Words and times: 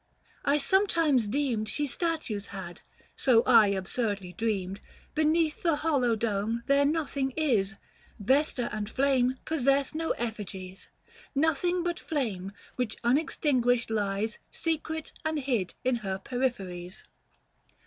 I 0.43 0.57
sometimes 0.57 1.27
deemed 1.27 1.69
She 1.69 1.85
statues 1.85 2.47
had— 2.47 2.81
so 3.15 3.43
I 3.43 3.67
absurdly 3.67 4.33
dreamed; 4.33 4.77
350 5.13 5.13
Beneath 5.13 5.61
the 5.61 5.75
hollow 5.75 6.15
dome 6.15 6.63
there 6.65 6.85
nothing 6.85 7.33
is— 7.37 7.75
Vesta 8.31 8.75
and 8.75 8.89
flame 8.89 9.37
possess 9.45 9.93
no 9.93 10.09
effigies— 10.13 10.89
Nothing 11.35 11.83
but 11.83 11.99
flame, 11.99 12.51
which 12.77 12.97
unextinguished 13.03 13.91
lies 13.91 14.39
Secret 14.49 15.11
and 15.23 15.37
hid 15.37 15.75
in 15.83 15.97
her 15.97 16.17
peripheries. 16.17 17.03